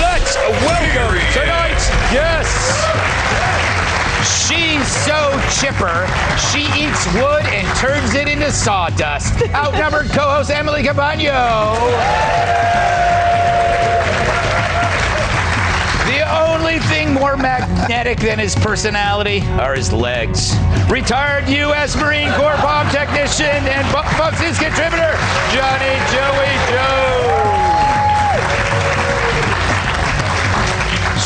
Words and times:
Let's 0.00 0.36
welcome 0.62 1.18
tonight's 1.32 1.88
guest. 2.12 2.54
She's 4.22 4.86
so 4.86 5.34
chipper, 5.58 6.06
she 6.38 6.62
eats 6.80 7.06
wood 7.14 7.44
and 7.46 7.66
turns 7.76 8.14
it 8.14 8.28
into 8.28 8.52
sawdust. 8.52 9.42
Outnumbered 9.54 10.10
co-host 10.10 10.50
Emily 10.50 10.84
Compagno. 10.84 11.74
Only 16.70 16.86
thing 16.86 17.12
more 17.12 17.36
magnetic 17.36 18.20
than 18.20 18.38
his 18.38 18.54
personality 18.54 19.40
are 19.58 19.74
his 19.74 19.92
legs. 19.92 20.54
Retired 20.88 21.48
U.S. 21.48 21.96
Marine 21.96 22.30
Corps 22.34 22.56
bomb 22.58 22.88
technician 22.90 23.46
and 23.46 23.84
News 24.40 24.56
contributor, 24.56 25.18
Johnny 25.50 25.98
Joey 26.14 26.54
Joe. 26.70 27.10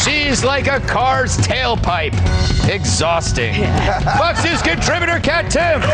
She's 0.02 0.42
like 0.42 0.66
a 0.66 0.80
car's 0.80 1.36
tailpipe. 1.36 2.14
Exhausting. 2.66 3.52
Fox 4.16 4.42
News 4.44 4.62
contributor 4.62 5.20
Kat 5.20 5.52
Timpf. 5.52 5.84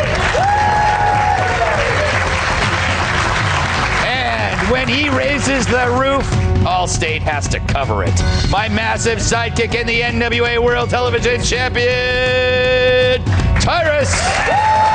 And 4.07 4.71
when 4.71 4.87
he 4.87 5.09
raises 5.09 5.67
the 5.67 5.91
roof, 5.99 6.50
Allstate 6.65 7.21
has 7.23 7.49
to 7.49 7.61
cover 7.61 8.05
it. 8.05 8.15
My 8.51 8.69
massive 8.69 9.19
sidekick 9.19 9.75
in 9.75 9.87
the 9.87 10.01
NWA 10.01 10.63
World 10.63 10.91
Television 10.91 11.43
Champion, 11.43 13.25
Tyrus. 13.61 14.11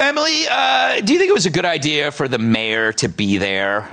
Emily, 0.00 0.46
uh, 0.50 1.00
do 1.00 1.12
you 1.12 1.18
think 1.18 1.30
it 1.30 1.34
was 1.34 1.46
a 1.46 1.50
good 1.50 1.64
idea 1.64 2.10
for 2.10 2.26
the 2.26 2.38
mayor 2.38 2.92
to 2.94 3.08
be 3.08 3.38
there? 3.38 3.88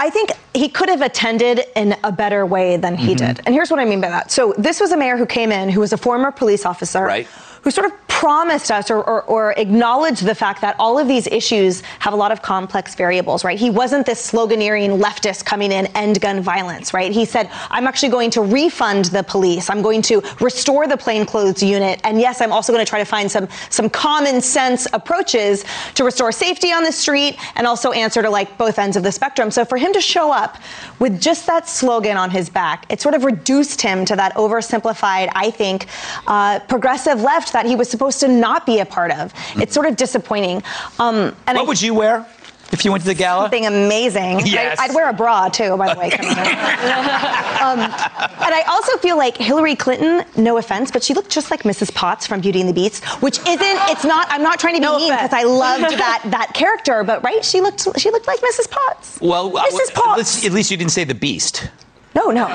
I 0.00 0.10
think 0.10 0.30
he 0.52 0.68
could 0.68 0.88
have 0.88 1.00
attended 1.00 1.60
in 1.76 1.94
a 2.02 2.10
better 2.10 2.44
way 2.44 2.76
than 2.76 2.96
he 2.96 3.14
Mm-hmm. 3.14 3.26
did. 3.34 3.40
And 3.46 3.54
here's 3.54 3.70
what 3.70 3.78
I 3.78 3.84
mean 3.84 4.00
by 4.00 4.08
that. 4.08 4.32
So 4.32 4.52
this 4.58 4.80
was 4.80 4.90
a 4.90 4.96
mayor 4.96 5.16
who 5.16 5.26
came 5.26 5.52
in 5.52 5.68
who 5.68 5.78
was 5.80 5.92
a 5.92 5.96
former 5.96 6.32
police 6.32 6.66
officer. 6.66 7.04
Right. 7.04 7.26
Who 7.62 7.70
sort 7.70 7.86
of 7.86 8.03
promised 8.24 8.70
us 8.70 8.90
or, 8.90 9.04
or, 9.04 9.22
or 9.24 9.52
acknowledged 9.58 10.24
the 10.24 10.34
fact 10.34 10.62
that 10.62 10.74
all 10.78 10.98
of 10.98 11.06
these 11.06 11.26
issues 11.26 11.82
have 11.98 12.14
a 12.14 12.16
lot 12.16 12.32
of 12.32 12.40
complex 12.40 12.94
variables, 12.94 13.44
right? 13.44 13.58
He 13.58 13.68
wasn't 13.68 14.06
this 14.06 14.32
sloganeering 14.32 14.98
leftist 14.98 15.44
coming 15.44 15.70
in, 15.70 15.88
end 15.88 16.22
gun 16.22 16.40
violence, 16.40 16.94
right? 16.94 17.12
He 17.12 17.26
said, 17.26 17.50
I'm 17.70 17.86
actually 17.86 18.08
going 18.08 18.30
to 18.30 18.40
refund 18.40 19.04
the 19.16 19.24
police. 19.24 19.68
I'm 19.68 19.82
going 19.82 20.00
to 20.02 20.22
restore 20.40 20.86
the 20.86 20.96
plainclothes 20.96 21.62
unit. 21.62 22.00
And 22.02 22.18
yes, 22.18 22.40
I'm 22.40 22.50
also 22.50 22.72
going 22.72 22.82
to 22.82 22.88
try 22.88 22.98
to 22.98 23.04
find 23.04 23.30
some, 23.30 23.46
some 23.68 23.90
common 23.90 24.40
sense 24.40 24.86
approaches 24.94 25.66
to 25.92 26.02
restore 26.02 26.32
safety 26.32 26.72
on 26.72 26.82
the 26.82 26.92
street 26.92 27.36
and 27.56 27.66
also 27.66 27.92
answer 27.92 28.22
to 28.22 28.30
like 28.30 28.56
both 28.56 28.78
ends 28.78 28.96
of 28.96 29.02
the 29.02 29.12
spectrum. 29.12 29.50
So 29.50 29.66
for 29.66 29.76
him 29.76 29.92
to 29.92 30.00
show 30.00 30.32
up 30.32 30.56
with 30.98 31.20
just 31.20 31.44
that 31.44 31.68
slogan 31.68 32.16
on 32.16 32.30
his 32.30 32.48
back, 32.48 32.86
it 32.88 33.02
sort 33.02 33.14
of 33.14 33.24
reduced 33.24 33.82
him 33.82 34.06
to 34.06 34.16
that 34.16 34.34
oversimplified, 34.36 35.30
I 35.34 35.50
think, 35.50 35.88
uh, 36.26 36.60
progressive 36.60 37.20
left 37.20 37.52
that 37.52 37.66
he 37.66 37.76
was 37.76 37.90
supposed 37.90 38.13
to 38.20 38.28
not 38.28 38.66
be 38.66 38.78
a 38.80 38.86
part 38.86 39.10
of. 39.12 39.32
It's 39.56 39.74
sort 39.74 39.86
of 39.86 39.96
disappointing. 39.96 40.62
Um, 40.98 41.34
and 41.46 41.56
What 41.56 41.58
I, 41.58 41.62
would 41.62 41.82
you 41.82 41.94
wear 41.94 42.26
if 42.72 42.84
you 42.84 42.90
went 42.90 43.02
to 43.02 43.08
the 43.08 43.14
gala? 43.14 43.44
Something 43.44 43.66
amazing. 43.66 44.40
Yes. 44.46 44.78
I, 44.80 44.86
would 44.88 44.94
wear 44.96 45.08
a 45.08 45.12
bra 45.12 45.48
too, 45.48 45.76
by 45.76 45.92
the 45.94 46.00
way. 46.00 46.10
coming 46.10 46.30
um, 46.34 47.78
and 47.80 48.54
I 48.54 48.64
also 48.68 48.96
feel 48.98 49.16
like 49.16 49.36
Hillary 49.36 49.76
Clinton, 49.76 50.24
no 50.36 50.56
offense, 50.58 50.90
but 50.90 51.02
she 51.02 51.14
looked 51.14 51.30
just 51.30 51.50
like 51.50 51.62
Mrs. 51.62 51.94
Potts 51.94 52.26
from 52.26 52.40
Beauty 52.40 52.60
and 52.60 52.68
the 52.68 52.72
Beast, 52.74 53.04
which 53.22 53.38
isn't. 53.40 53.60
It's 53.90 54.04
not. 54.04 54.26
I'm 54.30 54.42
not 54.42 54.58
trying 54.58 54.74
to 54.74 54.80
be 54.80 54.84
No 54.86 54.96
mean 54.98 55.12
because 55.12 55.32
I 55.32 55.44
loved 55.44 55.82
that 55.98 56.22
that 56.26 56.52
character, 56.54 57.04
but 57.04 57.22
right, 57.22 57.44
she 57.44 57.60
looked 57.60 57.86
she 57.98 58.10
looked 58.10 58.26
like 58.26 58.40
Mrs. 58.40 58.70
Potts. 58.70 59.18
Well, 59.20 59.50
Mrs. 59.52 59.88
at 59.90 59.94
Potts. 59.94 60.18
least, 60.18 60.44
at 60.46 60.52
least 60.52 60.70
you 60.70 60.76
didn't 60.76 60.92
say 60.92 61.04
the 61.04 61.14
beast. 61.14 61.68
No, 62.16 62.30
no. 62.30 62.46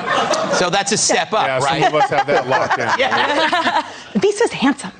So 0.54 0.70
that's 0.70 0.90
a 0.92 0.96
step 0.96 1.32
up, 1.34 1.46
Yeah, 1.46 1.58
right? 1.58 1.82
some 1.82 1.94
of 1.94 2.00
us 2.02 2.10
have 2.10 2.26
that 2.28 2.46
locked 2.48 2.78
down. 2.78 3.84
The 4.14 4.18
Beast 4.18 4.40
was 4.40 4.50
handsome. 4.52 4.90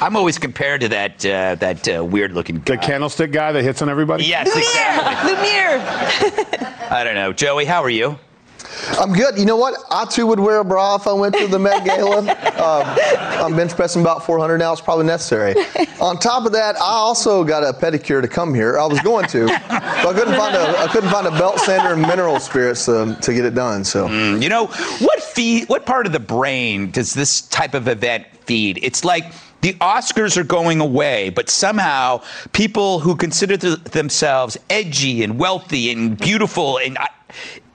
I'm 0.00 0.16
always 0.16 0.38
compared 0.38 0.80
to 0.80 0.88
that 0.88 1.24
uh, 1.26 1.54
that 1.56 1.88
uh, 1.88 2.04
weird 2.04 2.32
looking 2.32 2.56
guy. 2.56 2.76
The 2.76 2.82
candlestick 2.82 3.32
guy 3.32 3.52
that 3.52 3.62
hits 3.62 3.82
on 3.82 3.88
everybody? 3.88 4.24
Yes, 4.24 4.48
exactly. 4.56 5.32
Lumiere. 5.34 5.78
I 6.90 7.04
don't 7.04 7.14
know, 7.14 7.32
Joey. 7.32 7.66
How 7.66 7.82
are 7.82 7.90
you? 7.90 8.18
I'm 8.98 9.12
good. 9.12 9.38
You 9.38 9.44
know 9.44 9.56
what? 9.56 9.74
I 9.90 10.04
too 10.06 10.26
would 10.26 10.40
wear 10.40 10.58
a 10.60 10.64
bra 10.64 10.96
if 10.96 11.06
I 11.06 11.12
went 11.12 11.34
to 11.36 11.46
the 11.46 11.58
Met 11.58 11.84
Gala. 11.84 12.18
um, 12.20 13.44
I'm 13.44 13.56
bench 13.56 13.72
pressing 13.72 14.00
about 14.00 14.24
400 14.24 14.58
now. 14.58 14.72
It's 14.72 14.80
probably 14.80 15.06
necessary. 15.06 15.54
On 16.00 16.16
top 16.18 16.46
of 16.46 16.52
that, 16.52 16.76
I 16.76 16.80
also 16.80 17.44
got 17.44 17.62
a 17.62 17.76
pedicure 17.78 18.22
to 18.22 18.28
come 18.28 18.54
here. 18.54 18.78
I 18.78 18.86
was 18.86 19.00
going 19.00 19.26
to, 19.28 19.46
but 19.46 19.60
I 19.70 20.12
couldn't 20.14 20.34
find 20.36 20.54
a 20.56 20.78
I 20.78 20.86
couldn't 20.88 21.10
find 21.10 21.26
a 21.26 21.30
belt 21.32 21.58
sander 21.58 21.92
and 21.92 22.02
mineral 22.02 22.40
spirits 22.40 22.86
to, 22.86 23.16
to 23.20 23.34
get 23.34 23.44
it 23.44 23.54
done. 23.54 23.84
So 23.84 24.06
You 24.08 24.48
know 24.48 24.66
what 24.66 25.22
feed? 25.22 25.68
What 25.68 25.84
part 25.84 26.06
of 26.06 26.12
the 26.12 26.20
brain 26.20 26.90
does 26.90 27.12
this 27.12 27.42
type 27.42 27.74
of 27.74 27.86
event 27.88 28.26
feed? 28.46 28.78
It's 28.82 29.04
like. 29.04 29.24
The 29.60 29.74
Oscars 29.74 30.36
are 30.36 30.44
going 30.44 30.80
away, 30.80 31.30
but 31.30 31.50
somehow 31.50 32.22
people 32.52 33.00
who 33.00 33.14
consider 33.14 33.56
th- 33.56 33.78
themselves 33.84 34.56
edgy 34.70 35.22
and 35.22 35.38
wealthy 35.38 35.90
and 35.90 36.16
beautiful 36.16 36.78
and 36.78 36.96
uh, 36.96 37.06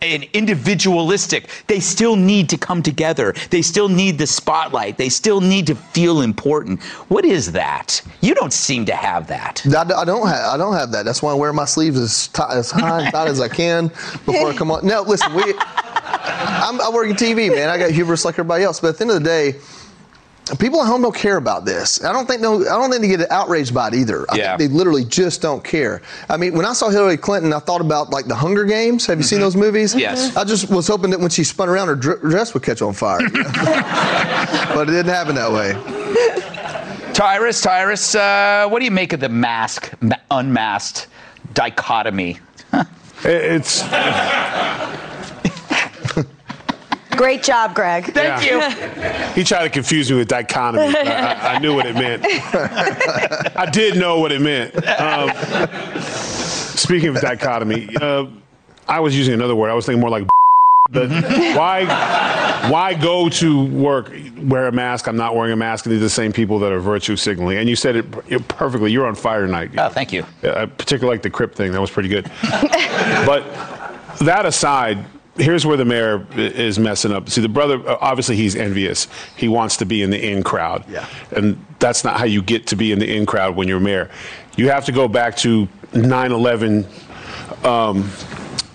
and 0.02 0.24
individualistic, 0.34 1.50
they 1.68 1.80
still 1.80 2.16
need 2.16 2.50
to 2.50 2.58
come 2.58 2.84
together. 2.84 3.34
They 3.50 3.62
still 3.62 3.90
need 3.90 4.18
the 4.18 4.28
spotlight. 4.28 4.98
They 4.98 5.10
still 5.10 5.42
need 5.42 5.68
to 5.68 5.76
feel 5.76 6.22
important. 6.22 6.84
What 7.10 7.26
is 7.26 7.52
that? 7.54 8.02
You 8.22 8.36
don't 8.36 8.54
seem 8.54 8.86
to 8.86 8.96
have 8.96 9.28
that. 9.28 9.66
I, 9.66 10.06
don't 10.06 10.28
have 10.28 10.54
I 10.54 10.58
don't 10.58 10.74
have 10.74 10.92
that. 10.92 11.06
That's 11.06 11.22
why 11.22 11.32
I 11.32 11.36
wear 11.36 11.54
my 11.54 11.66
sleeves 11.66 12.00
as 12.00 12.28
tight 12.30 12.56
as 12.56 12.72
high 12.72 13.04
and 13.04 13.12
tight 13.12 13.28
as 13.28 13.42
I 13.42 13.48
can 13.48 13.88
before 14.26 14.50
I 14.50 14.56
come 14.56 14.72
on. 14.72 14.86
No, 14.86 15.02
listen, 15.02 15.34
we. 15.34 15.54
I'm, 15.58 16.80
I 16.82 16.90
work 16.94 17.10
in 17.10 17.16
TV, 17.16 17.54
man. 17.54 17.70
I 17.70 17.78
got 17.78 17.92
hubris 17.92 18.26
like 18.26 18.36
everybody 18.36 18.64
else, 18.64 18.80
but 18.80 18.90
at 18.90 18.98
the 18.98 19.04
end 19.04 19.12
of 19.12 19.24
the 19.24 19.24
day. 19.24 19.60
People 20.60 20.80
at 20.82 20.86
home 20.88 21.02
don't 21.02 21.16
care 21.16 21.38
about 21.38 21.66
this. 21.66 22.04
I 22.04 22.14
don't 22.14 22.28
think 22.28 22.40
no. 22.40 22.62
I 22.62 22.78
don't 22.80 22.92
think 22.92 23.02
they 23.02 23.08
get 23.08 23.32
outraged 23.32 23.74
by 23.74 23.88
it 23.88 23.96
either. 23.96 24.26
I 24.30 24.36
Yeah. 24.36 24.58
think 24.58 24.70
they 24.72 24.78
literally 24.78 25.04
just 25.04 25.42
don't 25.42 25.64
care. 25.64 26.04
I 26.30 26.38
mean, 26.38 26.54
when 26.54 26.66
I 26.68 26.74
saw 26.74 26.90
Hillary 26.90 27.18
Clinton, 27.18 27.52
I 27.52 27.58
thought 27.60 27.82
about 27.82 28.12
like 28.12 28.26
the 28.26 28.36
Hunger 28.36 28.64
Games. 28.64 29.08
Have 29.08 29.18
you 29.18 29.24
seen 29.24 29.40
those 29.40 29.56
movies? 29.56 29.92
Mm-hmm. 29.92 30.00
Yes. 30.02 30.36
I 30.38 30.44
just 30.44 30.70
was 30.70 30.88
hoping 30.88 31.10
that 31.12 31.20
when 31.20 31.32
she 31.32 31.44
spun 31.44 31.68
around, 31.68 31.88
her 31.88 31.96
dress 31.96 32.54
would 32.54 32.62
catch 32.62 32.84
on 32.84 32.94
fire. 32.94 33.20
but 33.34 34.88
it 34.88 34.92
didn't 34.92 35.08
happen 35.14 35.34
that 35.36 35.52
way. 35.52 35.74
Tyrus, 37.14 37.62
Tyrus, 37.62 38.14
uh, 38.14 38.68
what 38.70 38.80
do 38.80 38.86
you 38.86 38.92
make 38.92 39.14
of 39.14 39.22
the 39.22 39.30
mask, 39.30 39.92
unmasked 40.30 41.08
dichotomy? 41.54 42.40
It's 43.28 43.82
Great 47.16 47.44
job, 47.44 47.74
Greg. 47.76 48.14
Thank 48.14 48.46
Yeah. 48.46 49.28
you. 49.28 49.34
he 49.34 49.44
tried 49.44 49.64
to 49.64 49.70
confuse 49.70 50.10
me 50.12 50.18
with 50.18 50.28
dichotomy. 50.28 50.96
I, 50.96 51.34
I, 51.34 51.54
I 51.56 51.60
knew 51.60 51.76
what 51.76 51.86
it 51.86 51.96
meant. 51.96 52.24
I 53.58 53.70
did 53.72 53.98
know 53.98 54.20
what 54.20 54.32
it 54.32 54.42
meant. 54.42 54.76
Um, 55.00 55.32
speaking 56.76 57.10
of 57.10 57.22
dichotomy, 57.22 57.90
uh, 58.02 58.26
I 58.88 59.00
was 59.00 59.18
using 59.18 59.34
another 59.34 59.56
word. 59.56 59.70
I 59.70 59.74
was 59.74 59.86
thinking 59.86 60.02
more 60.02 60.10
like. 60.10 60.28
The, 60.92 61.08
why, 61.58 61.86
why 62.70 62.94
go 62.94 63.28
to 63.28 63.66
work, 63.66 64.14
wear 64.38 64.68
a 64.68 64.72
mask? 64.72 65.08
I'm 65.08 65.18
not 65.18 65.36
wearing 65.36 65.52
a 65.52 65.56
mask, 65.56 65.86
these 65.86 65.98
are 65.98 66.00
the 66.00 66.10
same 66.12 66.32
people 66.32 66.60
that 66.60 66.72
are 66.72 66.80
virtue 66.80 67.16
signaling. 67.16 67.58
And 67.58 67.68
you 67.68 67.76
said 67.76 67.96
it 67.96 68.48
perfectly. 68.48 68.92
You're 68.92 69.08
on 69.08 69.16
fire 69.16 69.48
tonight. 69.48 69.72
Oh, 69.80 69.90
thank 69.90 70.14
you. 70.14 70.24
I 70.44 70.68
particularly 70.68 71.16
like 71.16 71.24
the 71.24 71.32
crypt 71.32 71.56
thing. 71.58 71.72
That 71.72 71.82
was 71.82 71.90
pretty 71.90 72.10
good. 72.10 72.26
but 73.26 73.44
that 74.20 74.46
aside, 74.46 75.04
here's 75.38 75.66
where 75.66 75.78
the 75.78 75.86
mayor 75.86 76.26
is 76.36 76.80
messing 76.80 77.12
up. 77.12 77.30
See, 77.30 77.42
the 77.42 77.50
brother, 77.50 77.88
uh, 77.88 77.98
obviously, 78.02 78.36
he's 78.36 78.56
envious. 78.56 79.08
He 79.36 79.48
wants 79.48 79.78
to 79.78 79.86
be 79.86 80.02
in 80.02 80.10
the 80.10 80.32
in 80.32 80.44
crowd. 80.44 80.86
Yeah. 80.90 81.08
And 81.32 81.64
that's 81.80 82.04
not 82.04 82.18
how 82.18 82.26
you 82.26 82.42
get 82.42 82.68
to 82.68 82.76
be 82.76 82.92
in 82.92 83.00
the 83.00 83.16
in 83.16 83.26
crowd 83.26 83.56
when 83.56 83.68
you're 83.68 83.80
mayor. 83.80 84.10
You 84.56 84.70
have 84.70 84.86
to 84.86 84.92
go 84.92 85.08
back 85.08 85.36
to 85.38 85.68
9 85.94 86.32
11. 86.32 86.88
Um, 87.64 88.10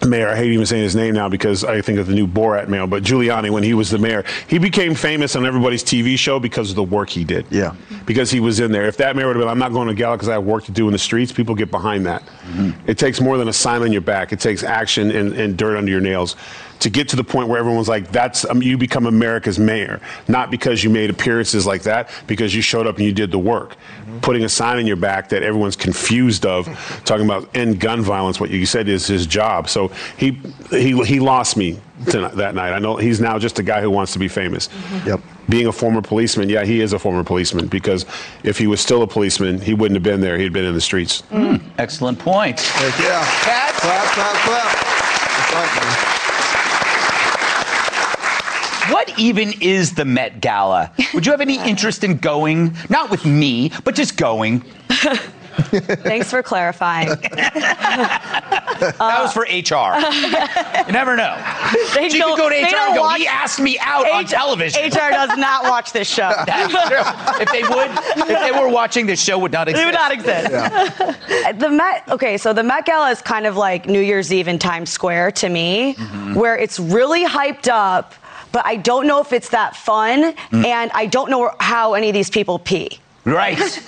mayor. 0.06 0.28
I 0.28 0.36
hate 0.36 0.52
even 0.52 0.66
saying 0.66 0.82
his 0.82 0.96
name 0.96 1.14
now 1.14 1.28
because 1.28 1.64
I 1.64 1.80
think 1.80 1.98
of 1.98 2.06
the 2.06 2.14
new 2.14 2.26
Borat 2.26 2.68
mayor, 2.68 2.86
but 2.86 3.02
Giuliani, 3.02 3.50
when 3.50 3.62
he 3.62 3.74
was 3.74 3.90
the 3.90 3.98
mayor, 3.98 4.24
he 4.48 4.58
became 4.58 4.94
famous 4.94 5.36
on 5.36 5.46
everybody's 5.46 5.84
TV 5.84 6.18
show 6.18 6.40
because 6.40 6.70
of 6.70 6.76
the 6.76 6.82
work 6.82 7.10
he 7.10 7.24
did. 7.24 7.46
Yeah. 7.50 7.74
Because 8.06 8.30
he 8.30 8.40
was 8.40 8.60
in 8.60 8.72
there. 8.72 8.86
If 8.86 8.96
that 8.98 9.16
mayor 9.16 9.26
would 9.26 9.36
have 9.36 9.42
been, 9.42 9.48
I'm 9.48 9.58
not 9.58 9.72
going 9.72 9.88
to 9.88 9.94
gala 9.94 10.16
because 10.16 10.28
I 10.28 10.34
have 10.34 10.44
work 10.44 10.64
to 10.64 10.72
do 10.72 10.86
in 10.86 10.92
the 10.92 10.98
streets, 10.98 11.32
people 11.32 11.54
get 11.54 11.70
behind 11.70 12.06
that. 12.06 12.22
Mm-hmm. 12.22 12.90
It 12.90 12.98
takes 12.98 13.20
more 13.20 13.38
than 13.38 13.48
a 13.48 13.52
sign 13.52 13.82
on 13.82 13.92
your 13.92 14.00
back, 14.00 14.32
it 14.32 14.40
takes 14.40 14.62
action 14.62 15.10
and, 15.10 15.32
and 15.34 15.56
dirt 15.56 15.76
under 15.76 15.90
your 15.90 16.00
nails 16.00 16.36
to 16.80 16.90
get 16.90 17.08
to 17.10 17.16
the 17.16 17.24
point 17.24 17.48
where 17.48 17.58
everyone's 17.58 17.88
like, 17.88 18.10
that's, 18.10 18.44
um, 18.46 18.62
you 18.62 18.76
become 18.76 19.06
America's 19.06 19.58
mayor. 19.58 20.00
Not 20.28 20.50
because 20.50 20.82
you 20.82 20.90
made 20.90 21.10
appearances 21.10 21.66
like 21.66 21.82
that, 21.82 22.10
because 22.26 22.54
you 22.54 22.62
showed 22.62 22.86
up 22.86 22.96
and 22.96 23.06
you 23.06 23.12
did 23.12 23.30
the 23.30 23.38
work. 23.38 23.76
Putting 24.22 24.44
a 24.44 24.48
sign 24.48 24.78
in 24.78 24.86
your 24.86 24.96
back 24.96 25.28
that 25.28 25.42
everyone's 25.42 25.76
confused 25.76 26.44
of, 26.44 26.66
talking 27.04 27.24
about 27.24 27.54
end 27.54 27.80
gun 27.80 28.02
violence, 28.02 28.40
what 28.40 28.50
you 28.50 28.66
said 28.66 28.88
is 28.88 29.06
his 29.06 29.26
job. 29.26 29.68
So 29.68 29.88
he, 30.16 30.40
he, 30.70 30.98
he 31.04 31.20
lost 31.20 31.56
me 31.56 31.78
tonight, 32.08 32.34
that 32.36 32.54
night. 32.54 32.72
I 32.72 32.78
know 32.78 32.96
he's 32.96 33.20
now 33.20 33.38
just 33.38 33.58
a 33.58 33.62
guy 33.62 33.80
who 33.80 33.90
wants 33.90 34.12
to 34.14 34.18
be 34.18 34.28
famous. 34.28 34.68
Yep. 35.04 35.20
Being 35.48 35.66
a 35.66 35.72
former 35.72 36.00
policeman, 36.00 36.48
yeah, 36.48 36.64
he 36.64 36.80
is 36.80 36.92
a 36.92 36.98
former 36.98 37.24
policeman 37.24 37.66
because 37.66 38.06
if 38.44 38.56
he 38.56 38.66
was 38.66 38.80
still 38.80 39.02
a 39.02 39.06
policeman, 39.06 39.60
he 39.60 39.74
wouldn't 39.74 39.96
have 39.96 40.04
been 40.04 40.20
there. 40.20 40.38
He'd 40.38 40.52
been 40.52 40.64
in 40.64 40.74
the 40.74 40.80
streets. 40.80 41.24
Excellent 41.78 42.18
point. 42.18 42.60
Heck 42.60 42.98
yeah. 43.00 43.24
Kat? 43.42 43.74
Clap, 43.74 44.04
clap, 44.14 44.36
clap. 44.46 45.99
That's 48.90 49.08
right, 49.08 49.08
man. 49.08 49.16
What 49.16 49.18
even 49.18 49.52
is 49.60 49.94
the 49.94 50.04
Met 50.04 50.40
Gala? 50.40 50.90
Would 51.14 51.26
you 51.26 51.32
have 51.32 51.40
any 51.40 51.58
interest 51.58 52.04
in 52.04 52.18
going? 52.18 52.76
Not 52.88 53.10
with 53.10 53.24
me, 53.24 53.70
but 53.84 53.94
just 53.94 54.16
going. 54.16 54.60
Thanks 55.70 56.30
for 56.30 56.42
clarifying. 56.42 57.08
that 57.20 59.18
was 59.20 59.32
for 59.32 59.42
HR. 59.42 59.98
you 60.86 60.92
never 60.92 61.16
know. 61.16 61.36
They 61.94 62.08
She 62.08 62.20
could 62.20 62.36
go 62.38 62.48
to 62.48 62.54
HR 62.54 62.74
and 62.76 62.94
go, 62.94 63.00
watch- 63.02 63.18
he 63.20 63.26
asked 63.26 63.60
me 63.60 63.78
out 63.80 64.08
on 64.10 64.24
television. 64.24 64.82
HR 64.86 65.10
does 65.10 65.36
not 65.36 65.64
watch 65.64 65.92
this 65.92 66.08
show. 66.08 66.32
That's 66.46 66.72
true. 66.72 67.42
If 67.42 67.50
they 67.52 67.62
would, 67.62 67.90
if 68.30 68.40
they 68.40 68.52
were 68.52 68.68
watching, 68.68 69.06
this 69.06 69.22
show 69.22 69.38
would 69.38 69.52
not 69.52 69.68
It 69.68 69.72
exist. 69.72 69.86
would 69.86 69.94
not 69.94 70.12
exist. 70.12 71.58
The 71.60 71.68
Met, 71.70 72.04
okay, 72.08 72.36
so 72.38 72.52
the 72.52 72.62
Met 72.62 72.86
Gala 72.86 73.10
is 73.10 73.20
kind 73.20 73.46
of 73.46 73.56
like 73.56 73.86
New 73.86 74.00
Year's 74.00 74.32
Eve 74.32 74.48
in 74.48 74.58
Times 74.58 74.90
Square 74.90 75.32
to 75.32 75.48
me, 75.48 75.94
Mm-hmm. 75.94 76.34
where 76.34 76.56
it's 76.56 76.78
really 76.80 77.24
hyped 77.26 77.68
up, 77.68 78.14
but 78.52 78.64
I 78.66 78.76
don't 78.76 79.06
know 79.06 79.20
if 79.20 79.32
it's 79.32 79.50
that 79.50 79.76
fun, 79.76 80.34
Mm. 80.50 80.64
and 80.66 80.90
I 80.94 81.06
don't 81.06 81.30
know 81.30 81.50
how 81.60 81.94
any 81.94 82.08
of 82.08 82.14
these 82.14 82.30
people 82.30 82.58
pee. 82.58 82.98
Right. 83.24 83.58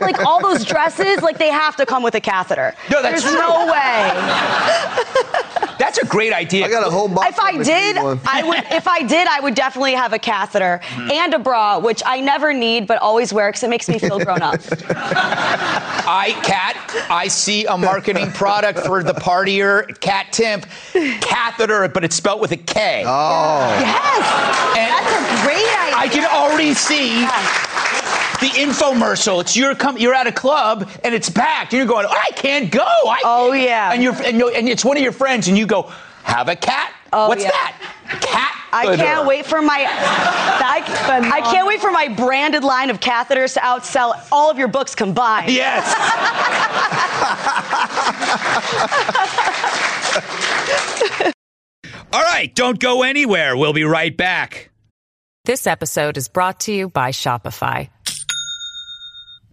Like 0.00 0.20
all 0.24 0.40
those 0.40 0.64
dresses, 0.64 1.20
like 1.22 1.38
they 1.38 1.48
have 1.48 1.74
to 1.76 1.84
come 1.86 2.04
with 2.04 2.14
a 2.14 2.20
catheter. 2.20 2.72
No, 2.88 3.02
that's 3.02 3.24
There's 3.24 3.34
no 3.34 3.66
way. 3.66 4.12
That's 5.78 5.98
a 5.98 6.06
great 6.06 6.32
idea. 6.32 6.64
I 6.64 6.68
got 6.70 6.86
a 6.86 6.90
whole 6.90 7.06
box. 7.08 7.28
If 7.30 7.38
I 7.40 7.50
of 7.50 7.58
the 7.58 7.64
did. 7.64 7.96
I 7.98 8.42
would. 8.44 8.64
If 8.70 8.86
I 8.88 9.02
did, 9.02 9.26
I 9.28 9.40
would 9.40 9.54
definitely 9.54 9.92
have 9.94 10.12
a 10.12 10.18
catheter 10.18 10.80
Mm-hmm. 10.82 11.10
and 11.10 11.34
a 11.34 11.38
bra, 11.38 11.78
which 11.80 12.02
I 12.06 12.20
never 12.20 12.52
need 12.54 12.86
but 12.86 12.98
always 13.02 13.32
wear 13.32 13.48
because 13.48 13.62
it 13.64 13.68
makes 13.70 13.88
me 13.88 13.98
feel 13.98 14.18
grown 14.20 14.40
up. 14.42 14.60
I, 14.88 16.38
Kat, 16.44 16.76
I 17.10 17.26
see 17.28 17.66
a 17.66 17.76
marketing 17.76 18.30
product 18.30 18.78
for 18.80 19.02
the 19.02 19.12
partier, 19.12 19.98
Kat 20.00 20.26
Timpf, 20.30 20.66
catheter, 21.20 21.88
but 21.88 22.04
it's 22.04 22.14
spelled 22.16 22.40
with 22.40 22.52
a 22.52 22.56
K. 22.56 23.02
Oh. 23.06 23.76
Yes, 23.80 24.76
And 24.78 24.90
that's 24.92 25.10
a 25.10 25.44
great 25.44 25.56
idea. 25.56 25.96
I 25.98 26.08
can 26.08 26.24
already 26.32 26.72
see 26.74 27.26
the 28.40 28.48
infomercial. 28.48 29.40
It's 29.40 29.56
your 29.56 29.74
com- 29.74 29.98
you're 29.98 30.14
at 30.14 30.26
a 30.26 30.32
club 30.32 30.90
and 31.04 31.14
it's 31.14 31.30
packed. 31.30 31.72
And 31.72 31.78
you're 31.78 31.88
going, 31.88 32.06
I 32.08 32.30
can't 32.34 32.70
go. 32.70 32.84
I 32.84 33.20
Oh, 33.24 33.52
yeah. 33.52 33.92
And 33.92 34.02
you're 34.02 34.14
and, 34.14 34.38
you're, 34.38 34.54
and 34.54 34.68
it's 34.68 34.84
one 34.84 34.96
of 34.96 35.02
your 35.02 35.12
friends, 35.12 35.48
and 35.48 35.56
you 35.56 35.66
go, 35.66 35.92
have 36.22 36.48
a 36.48 36.56
cat. 36.56 36.92
Oh, 37.12 37.28
What's 37.28 37.44
yeah. 37.44 37.50
that? 37.50 38.18
Cat. 38.20 38.52
I 38.72 38.96
can't 38.96 39.26
wait 39.26 39.46
for 39.46 39.62
my. 39.62 39.86
I, 39.88 41.30
I 41.32 41.40
can't 41.40 41.66
wait 41.66 41.80
for 41.80 41.90
my 41.90 42.08
branded 42.08 42.62
line 42.62 42.90
of 42.90 43.00
catheters 43.00 43.54
to 43.54 43.60
outsell 43.60 44.14
all 44.30 44.50
of 44.50 44.58
your 44.58 44.68
books 44.68 44.94
combined. 44.94 45.50
Yes. 45.50 45.86
All 52.12 52.22
right, 52.22 52.54
don't 52.54 52.78
go 52.78 53.02
anywhere. 53.02 53.56
We'll 53.56 53.72
be 53.72 53.84
right 53.84 54.16
back. 54.16 54.70
This 55.44 55.66
episode 55.66 56.16
is 56.16 56.28
brought 56.28 56.60
to 56.60 56.72
you 56.72 56.88
by 56.88 57.10
Shopify. 57.10 57.88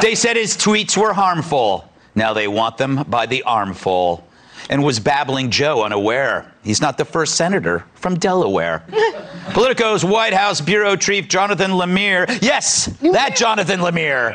They 0.00 0.14
said 0.14 0.36
his 0.36 0.56
tweets 0.56 0.96
were 0.96 1.12
harmful. 1.12 1.90
Now 2.14 2.32
they 2.32 2.48
want 2.48 2.78
them 2.78 3.04
by 3.08 3.26
the 3.26 3.42
armful. 3.42 4.24
And 4.70 4.84
was 4.84 5.00
babbling 5.00 5.50
Joe 5.50 5.82
unaware. 5.82 6.52
He's 6.62 6.80
not 6.80 6.98
the 6.98 7.04
first 7.04 7.36
senator 7.36 7.84
from 7.94 8.18
Delaware. 8.18 8.84
Politico's 9.52 10.04
White 10.04 10.34
House 10.34 10.60
Bureau 10.60 10.94
Chief 10.94 11.26
Jonathan 11.26 11.70
Lemire. 11.70 12.26
Yes, 12.42 12.86
that 13.00 13.34
Jonathan 13.34 13.80
Lemire. 13.80 14.34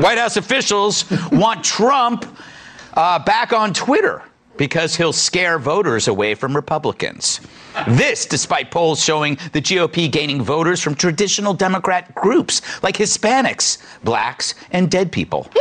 White 0.00 0.18
House 0.18 0.36
officials 0.36 1.10
want 1.32 1.64
Trump 1.64 2.26
uh, 2.94 3.18
back 3.18 3.52
on 3.52 3.74
Twitter 3.74 4.22
because 4.56 4.94
he'll 4.94 5.12
scare 5.12 5.58
voters 5.58 6.06
away 6.06 6.34
from 6.34 6.54
Republicans. 6.54 7.40
This, 7.86 8.26
despite 8.26 8.70
polls 8.70 9.02
showing 9.02 9.36
the 9.52 9.60
GOP 9.60 10.10
gaining 10.10 10.42
voters 10.42 10.80
from 10.80 10.94
traditional 10.94 11.54
Democrat 11.54 12.14
groups 12.14 12.62
like 12.82 12.96
Hispanics, 12.96 13.78
blacks, 14.04 14.54
and 14.72 14.90
dead 14.90 15.12
people. 15.12 15.44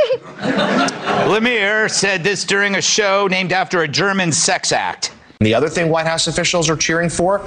Lemire 1.27 1.89
said 1.89 2.23
this 2.23 2.43
during 2.43 2.75
a 2.75 2.81
show 2.81 3.27
named 3.27 3.51
after 3.51 3.83
a 3.83 3.87
German 3.87 4.31
sex 4.31 4.71
act. 4.71 5.13
The 5.39 5.53
other 5.53 5.69
thing 5.69 5.89
White 5.89 6.07
House 6.07 6.27
officials 6.27 6.69
are 6.69 6.75
cheering 6.75 7.09
for, 7.09 7.45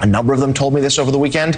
a 0.00 0.06
number 0.06 0.32
of 0.32 0.40
them 0.40 0.54
told 0.54 0.74
me 0.74 0.80
this 0.80 0.98
over 0.98 1.10
the 1.10 1.18
weekend, 1.18 1.54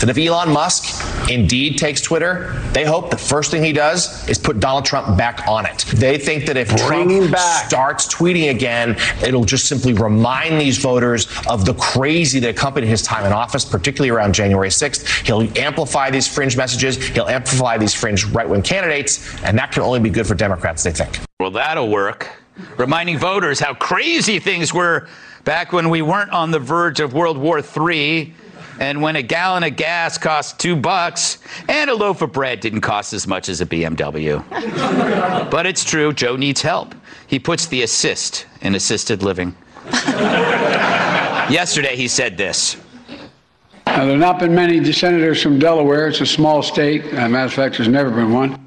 that 0.00 0.08
if 0.08 0.16
Elon 0.16 0.50
Musk 0.50 0.84
indeed 1.32 1.78
takes 1.78 2.00
Twitter, 2.00 2.60
they 2.72 2.84
hope 2.84 3.10
the 3.10 3.16
first 3.16 3.50
thing 3.50 3.62
he 3.62 3.72
does 3.72 4.28
is 4.28 4.38
put 4.38 4.60
Donald 4.60 4.84
Trump 4.84 5.16
back 5.16 5.46
on 5.46 5.66
it. 5.66 5.78
They 5.94 6.18
think 6.18 6.46
that 6.46 6.56
if 6.56 6.68
Bring 6.86 7.08
Trump 7.08 7.32
back. 7.32 7.66
starts 7.68 8.12
tweeting 8.12 8.50
again, 8.50 8.96
it'll 9.24 9.44
just 9.44 9.66
simply 9.66 9.92
remind 9.92 10.60
these 10.60 10.78
voters 10.78 11.28
of 11.48 11.64
the 11.64 11.74
crazy 11.74 12.40
that 12.40 12.50
accompanied 12.50 12.88
his 12.88 13.02
time 13.02 13.24
in 13.24 13.32
office, 13.32 13.64
particularly 13.64 14.10
around 14.10 14.34
January 14.34 14.68
6th. 14.68 15.26
He'll 15.26 15.42
amplify 15.58 16.10
these 16.10 16.26
fringe 16.26 16.56
messages, 16.56 16.96
he'll 17.08 17.28
amplify 17.28 17.78
these 17.78 17.94
fringe 17.94 18.24
right 18.26 18.48
wing 18.48 18.62
candidates, 18.62 19.34
and 19.44 19.58
that 19.58 19.72
can 19.72 19.82
only 19.82 20.00
be 20.00 20.10
good 20.10 20.26
for 20.26 20.34
Democrats, 20.34 20.82
they 20.82 20.92
think. 20.92 21.18
Well, 21.40 21.50
that'll 21.50 21.88
work. 21.88 22.30
Reminding 22.76 23.18
voters 23.18 23.58
how 23.58 23.74
crazy 23.74 24.38
things 24.38 24.74
were 24.74 25.08
back 25.44 25.72
when 25.72 25.90
we 25.90 26.02
weren't 26.02 26.30
on 26.30 26.50
the 26.50 26.58
verge 26.58 27.00
of 27.00 27.14
World 27.14 27.38
War 27.38 27.60
III 27.60 28.34
and 28.80 29.02
when 29.02 29.16
a 29.16 29.22
gallon 29.22 29.64
of 29.64 29.76
gas 29.76 30.18
cost 30.18 30.58
two 30.58 30.76
bucks 30.76 31.38
and 31.68 31.90
a 31.90 31.94
loaf 31.94 32.22
of 32.22 32.32
bread 32.32 32.60
didn't 32.60 32.80
cost 32.80 33.12
as 33.12 33.26
much 33.26 33.48
as 33.48 33.60
a 33.60 33.66
BMW. 33.66 34.42
but 35.50 35.66
it's 35.66 35.84
true, 35.84 36.12
Joe 36.12 36.36
needs 36.36 36.62
help. 36.62 36.94
He 37.26 37.38
puts 37.38 37.66
the 37.66 37.82
assist 37.82 38.46
in 38.60 38.74
assisted 38.74 39.22
living. 39.22 39.54
Yesterday, 41.50 41.96
he 41.96 42.08
said 42.08 42.36
this. 42.36 42.76
Now, 43.86 44.04
there 44.04 44.12
have 44.12 44.20
not 44.20 44.38
been 44.38 44.54
many 44.54 44.92
senators 44.92 45.42
from 45.42 45.58
Delaware. 45.58 46.08
It's 46.08 46.20
a 46.20 46.26
small 46.26 46.62
state. 46.62 47.04
As 47.06 47.12
a 47.12 47.28
matter 47.28 47.46
of 47.46 47.52
fact, 47.52 47.76
there's 47.76 47.88
never 47.88 48.10
been 48.10 48.32
one. 48.32 48.58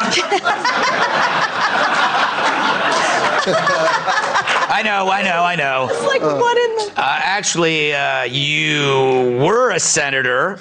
I 4.80 4.82
know, 4.82 5.10
I 5.10 5.22
know, 5.22 5.44
I 5.44 5.56
know. 5.56 5.88
It's 5.90 6.02
Like 6.04 6.22
what 6.22 6.56
in 6.56 6.76
the? 6.94 7.02
Uh, 7.02 7.20
actually, 7.22 7.92
uh, 7.92 8.22
you 8.22 9.38
were 9.38 9.72
a 9.72 9.78
senator 9.78 10.56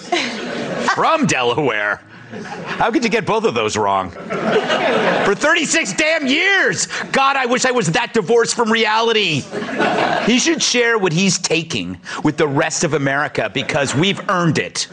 from 0.93 1.25
Delaware. 1.25 2.01
How 2.65 2.91
could 2.91 3.05
you 3.05 3.09
get 3.09 3.25
both 3.25 3.45
of 3.45 3.53
those 3.53 3.77
wrong? 3.77 4.11
For 4.11 5.35
36 5.35 5.93
damn 5.93 6.27
years! 6.27 6.87
God, 7.13 7.37
I 7.37 7.45
wish 7.45 7.63
I 7.63 7.71
was 7.71 7.87
that 7.93 8.13
divorced 8.13 8.55
from 8.55 8.69
reality. 8.69 9.45
He 10.25 10.37
should 10.37 10.61
share 10.61 10.97
what 10.97 11.13
he's 11.13 11.39
taking 11.39 11.97
with 12.21 12.35
the 12.35 12.47
rest 12.47 12.83
of 12.83 12.95
America 12.95 13.49
because 13.53 13.95
we've 13.95 14.19
earned 14.29 14.57
it. 14.57 14.89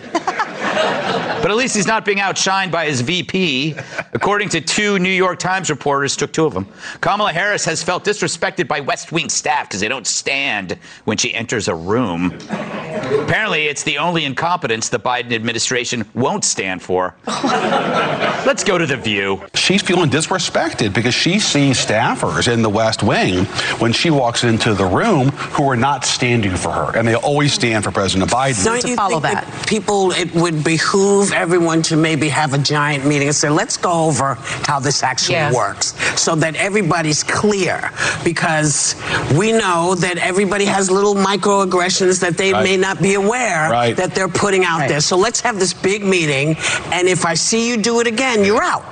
But 1.43 1.51
at 1.51 1.57
least 1.57 1.77
he's 1.77 1.87
not 1.87 2.05
being 2.05 2.19
outshined 2.19 2.71
by 2.71 2.87
his 2.87 3.03
VP. 3.03 3.77
According 4.15 4.49
to 4.51 4.61
two 4.61 4.99
New 4.99 5.11
York 5.11 5.39
Times 5.39 5.71
reporters, 5.71 6.17
took 6.17 6.33
two 6.33 6.45
of 6.45 6.55
them. 6.55 6.67
Kamala 7.01 7.33
Harris 7.33 7.65
has 7.65 7.83
felt 7.83 8.05
disrespected 8.05 8.67
by 8.67 8.81
West 8.81 9.13
Wing 9.13 9.29
staff 9.29 9.69
because 9.69 9.81
they 9.81 9.89
don't 9.89 10.07
stand 10.07 10.79
when 11.05 11.17
she 11.17 11.35
enters 11.35 11.69
a 11.69 11.75
room. 11.75 12.37
Apparently, 12.51 13.67
it's 13.67 13.83
the 13.85 13.99
only 13.99 14.25
incompetence 14.25 14.89
the 14.89 14.99
Biden 14.99 15.33
administration 15.33 16.05
won't 16.15 16.45
stand 16.45 16.83
for. 16.83 17.15
Let's 17.27 18.65
go 18.65 18.79
to 18.79 18.87
the 18.87 18.97
view. 18.97 19.45
She's 19.55 19.83
feeling 19.83 20.11
disrespected 20.11 20.95
because 20.95 21.15
she 21.15 21.39
sees 21.39 21.85
staffers 21.85 22.53
in 22.53 22.63
the 22.63 22.71
West 22.71 23.03
Wing 23.03 23.45
when 23.79 23.93
she 23.93 24.11
walks 24.11 24.45
into 24.45 24.75
the 24.75 24.85
room 24.85 25.29
who 25.29 25.69
are 25.69 25.77
not 25.77 26.05
standing 26.05 26.57
for 26.57 26.73
her, 26.73 26.97
and 26.97 27.07
they 27.07 27.15
always 27.15 27.53
stand 27.53 27.85
for 27.85 27.91
President 27.91 28.31
Biden. 28.31 28.65
Don't 28.65 28.85
you 28.85 28.97
think 28.97 29.23
that 29.23 29.67
people, 29.69 30.13
it 30.13 30.35
would 30.35 30.65
behoove 30.77 31.33
everyone 31.33 31.81
to 31.83 31.97
maybe 31.97 32.29
have 32.29 32.53
a 32.53 32.59
giant 32.59 33.05
meeting 33.07 33.29
and 33.29 33.37
say, 33.37 33.49
let's 33.49 33.77
go 33.77 33.93
over 34.07 34.35
how 34.69 34.79
this 34.79 35.03
actually 35.03 35.35
Yes. 35.37 35.55
works 35.55 35.95
so 36.21 36.35
that 36.37 36.55
everybody's 36.57 37.23
clear 37.23 37.91
because 38.25 38.95
we 39.37 39.53
know 39.53 39.95
that 39.95 40.19
everybody 40.19 40.65
has 40.67 40.91
little 40.91 41.15
microaggressions 41.15 42.21
that 42.21 42.37
they 42.37 42.53
Right. 42.53 42.65
may 42.65 42.77
not 42.77 43.01
be 43.01 43.15
aware 43.15 43.71
Right. 43.71 43.97
that 43.97 44.15
they're 44.15 44.29
putting 44.29 44.65
out 44.65 44.87
there. 44.89 45.01
So 45.01 45.17
let's 45.17 45.41
have 45.41 45.59
this 45.59 45.73
big 45.73 46.05
meeting, 46.05 46.57
and 46.93 47.09
if 47.09 47.25
I 47.25 47.35
see 47.35 47.69
you 47.69 47.77
do 47.77 48.01
it 48.01 48.07
again, 48.07 48.45
you're 48.45 48.63
out. 48.63 48.85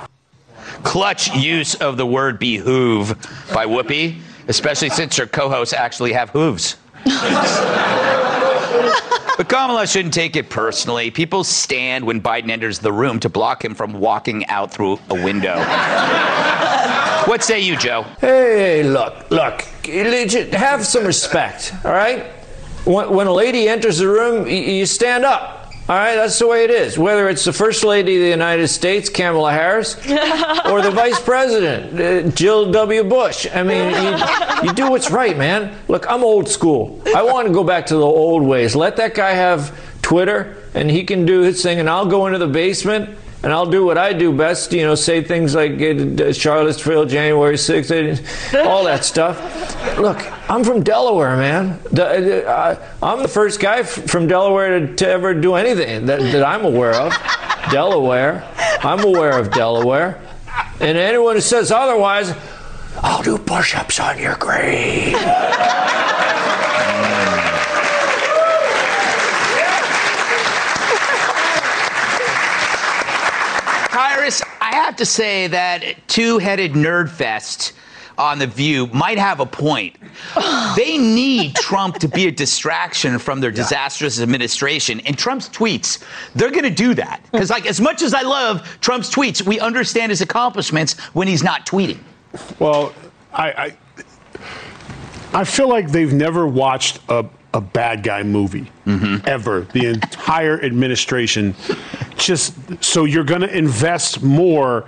Clutch 0.83 1.33
use 1.35 1.75
of 1.75 1.97
the 1.97 2.05
word 2.05 2.39
behoove 2.39 3.15
by 3.53 3.65
Whoopi, 3.65 4.15
especially 4.47 4.89
since 4.89 5.17
her 5.17 5.25
co 5.27 5.49
hosts 5.49 5.73
actually 5.73 6.13
have 6.13 6.29
hooves. 6.31 6.77
But 9.37 9.49
Kamala 9.49 9.85
shouldn't 9.85 10.13
take 10.13 10.37
it 10.37 10.49
personally. 10.49 11.11
People 11.11 11.43
stand 11.43 12.05
when 12.05 12.21
Biden 12.21 12.49
enters 12.49 12.79
the 12.79 12.93
room 12.93 13.19
to 13.19 13.27
block 13.27 13.65
him 13.65 13.75
from 13.75 13.91
walking 13.91 14.45
out 14.47 14.71
through 14.71 14.97
a 15.09 15.13
window. 15.13 15.55
what 17.25 17.43
say 17.43 17.59
you, 17.59 17.75
Joe? 17.75 18.03
Hey, 18.21 18.83
look, 18.83 19.29
look. 19.31 19.63
Have 20.53 20.85
some 20.85 21.05
respect, 21.05 21.73
all 21.83 21.91
right? 21.91 22.27
When, 22.85 23.11
when 23.11 23.27
a 23.27 23.33
lady 23.33 23.67
enters 23.67 23.97
the 23.97 24.07
room, 24.07 24.47
you 24.47 24.85
stand 24.85 25.25
up. 25.25 25.54
All 25.87 25.95
right, 25.95 26.15
that's 26.15 26.39
the 26.39 26.47
way 26.47 26.63
it 26.63 26.71
is. 26.71 26.97
Whether 26.97 27.29
it's 27.29 27.45
the 27.45 27.53
First 27.53 27.83
Lady 27.83 28.15
of 28.15 28.23
the 28.23 28.29
United 28.29 28.69
States, 28.69 29.07
Kamala 29.07 29.51
Harris, 29.51 29.95
or 30.65 30.81
the 30.81 30.89
Vice 30.89 31.19
President, 31.21 31.99
uh, 31.99 32.31
Jill 32.31 32.71
W. 32.71 33.03
Bush. 33.03 33.45
I 33.53 33.61
mean, 33.61 33.91
you, 33.93 34.67
you 34.67 34.73
do 34.73 34.89
what's 34.89 35.11
right, 35.11 35.37
man. 35.37 35.77
Look, 35.87 36.09
I'm 36.09 36.23
old 36.23 36.49
school. 36.49 37.03
I 37.15 37.21
want 37.21 37.47
to 37.47 37.53
go 37.53 37.63
back 37.63 37.85
to 37.87 37.93
the 37.93 38.01
old 38.01 38.41
ways. 38.41 38.75
Let 38.75 38.95
that 38.97 39.13
guy 39.13 39.33
have 39.33 39.79
Twitter, 40.01 40.57
and 40.73 40.89
he 40.89 41.03
can 41.03 41.23
do 41.23 41.41
his 41.41 41.61
thing, 41.61 41.79
and 41.79 41.87
I'll 41.87 42.07
go 42.07 42.25
into 42.25 42.39
the 42.39 42.47
basement 42.47 43.15
and 43.45 43.53
I'll 43.53 43.67
do 43.67 43.85
what 43.85 43.95
I 43.99 44.11
do 44.11 44.35
best, 44.35 44.73
you 44.73 44.81
know, 44.81 44.95
say 44.95 45.23
things 45.23 45.53
like 45.53 45.79
uh, 45.79 46.33
Charlottesville, 46.33 47.05
January 47.05 47.57
6th, 47.57 48.65
all 48.65 48.83
that 48.85 49.05
stuff. 49.05 49.37
Look, 49.99 50.17
I'm 50.49 50.63
from 50.63 50.81
Delaware, 50.81 51.37
man. 51.37 51.79
Uh, 51.95 52.75
I'm 53.03 53.21
the 53.21 53.27
first 53.27 53.59
guy 53.59 53.83
from 53.83 54.25
Delaware 54.25 54.79
to, 54.79 54.95
to 54.95 55.07
ever 55.07 55.35
do 55.35 55.53
anything 55.53 56.07
that, 56.07 56.21
that 56.21 56.43
I'm 56.43 56.65
aware 56.65 56.95
of. 56.95 57.13
Delaware. 57.71 58.51
I'm 58.81 59.05
aware 59.05 59.37
of 59.39 59.51
Delaware. 59.51 60.19
And 60.79 60.97
anyone 60.97 61.35
who 61.35 61.41
says 61.41 61.71
otherwise, 61.71 62.33
I'll 63.03 63.21
do 63.21 63.37
push 63.37 63.75
ups 63.75 63.99
on 63.99 64.17
your 64.17 64.37
grave. 64.37 65.17
Tyrus, 73.95 74.41
I 74.41 74.55
have 74.75 74.95
to 74.97 75.05
say 75.05 75.47
that 75.47 76.07
two 76.07 76.37
headed 76.37 76.73
nerd 76.73 77.09
fest 77.09 77.73
on 78.17 78.39
The 78.39 78.47
View 78.47 78.87
might 78.87 79.17
have 79.17 79.39
a 79.39 79.45
point. 79.45 79.97
they 80.75 80.97
need 80.97 81.55
Trump 81.55 81.97
to 81.99 82.07
be 82.07 82.27
a 82.27 82.31
distraction 82.31 83.19
from 83.19 83.41
their 83.41 83.51
disastrous 83.51 84.21
administration. 84.21 85.01
And 85.01 85.17
Trump's 85.17 85.49
tweets, 85.49 86.03
they're 86.33 86.51
going 86.51 86.63
to 86.63 86.69
do 86.69 86.93
that. 86.93 87.19
Hmm. 87.19 87.31
Because, 87.31 87.49
like, 87.49 87.65
as 87.65 87.81
much 87.81 88.01
as 88.01 88.13
I 88.13 88.21
love 88.21 88.61
Trump's 88.81 89.13
tweets, 89.13 89.45
we 89.45 89.59
understand 89.59 90.11
his 90.11 90.21
accomplishments 90.21 90.99
when 91.13 91.27
he's 91.27 91.43
not 91.43 91.65
tweeting. 91.65 91.99
Well, 92.59 92.93
I, 93.33 93.51
I 93.51 93.77
I 95.35 95.43
feel 95.43 95.67
like 95.67 95.91
they've 95.91 96.13
never 96.13 96.47
watched 96.47 96.99
a, 97.09 97.25
a 97.53 97.59
bad 97.59 98.03
guy 98.03 98.23
movie 98.23 98.71
mm-hmm. 98.85 99.27
ever. 99.27 99.67
The 99.73 99.87
entire 99.87 100.61
administration. 100.61 101.55
Just 102.17 102.83
so 102.83 103.05
you're 103.05 103.23
going 103.23 103.41
to 103.41 103.57
invest 103.57 104.23
more 104.23 104.85